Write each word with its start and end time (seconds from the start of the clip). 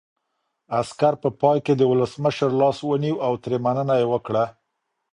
عسکر 0.79 1.13
په 1.23 1.29
پای 1.41 1.57
کې 1.65 1.73
د 1.77 1.81
ولسمشر 1.91 2.49
لاس 2.61 2.77
ونیو 2.89 3.15
او 3.25 3.33
ترې 3.43 3.57
مننه 3.65 3.95
یې 4.01 4.07
وکړه. 4.13 4.43